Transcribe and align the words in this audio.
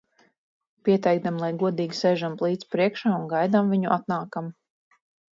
Pieteikdama, 0.87 1.41
lai 1.43 1.49
godīgi 1.63 1.97
sēžam 1.99 2.37
plīts 2.39 2.69
priekšā 2.75 3.11
un 3.17 3.27
gaidām 3.35 3.69
viņu 3.75 3.91
atnākam. 3.97 4.49